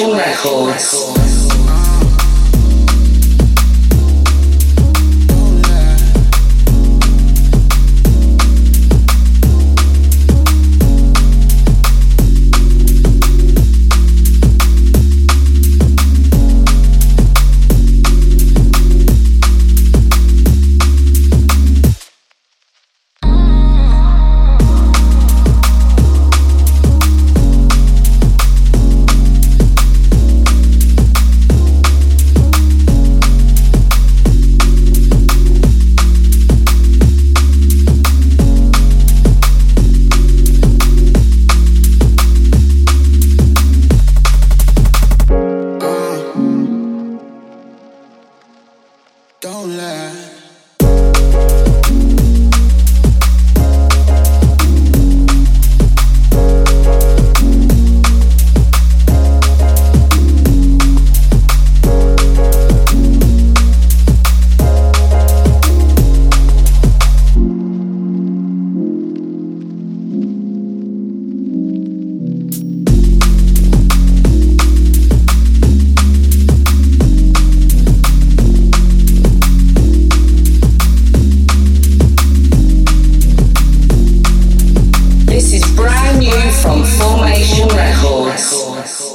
Records. 0.00 0.16
Records. 0.16 1.31
Don't 49.42 49.76
lie. 49.76 50.41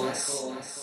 Records. 0.00 0.81